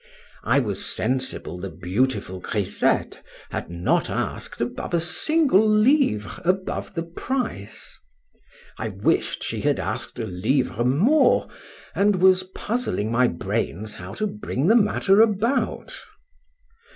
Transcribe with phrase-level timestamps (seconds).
[0.43, 7.03] I was sensible the beautiful grisette had not asked above a single livre above the
[7.03, 11.47] price.—I wish'd she had asked a livre more,
[11.93, 15.95] and was puzzling my brains how to bring the matter about.